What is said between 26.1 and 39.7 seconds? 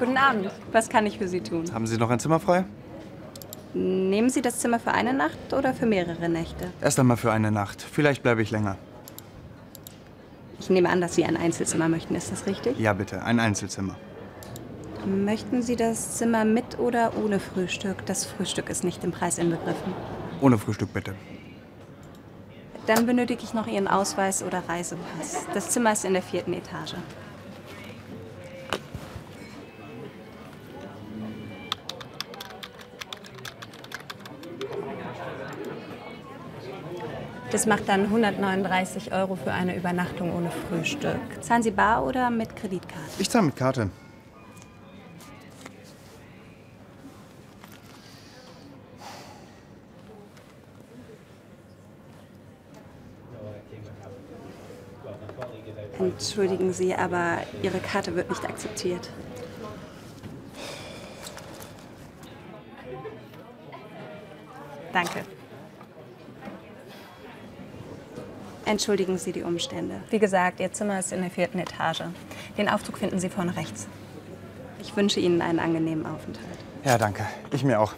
der vierten Etage. Das macht dann 139 Euro für